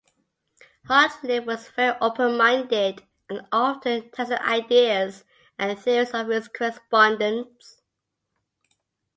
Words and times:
Hartlib 0.89 1.45
was 1.45 1.69
very 1.69 1.95
open-minded, 2.01 3.03
and 3.29 3.45
often 3.51 4.09
tested 4.09 4.39
the 4.39 4.45
ideas 4.49 5.25
and 5.59 5.77
theories 5.77 6.09
of 6.15 6.27
his 6.27 6.47
correspondents. 6.47 7.83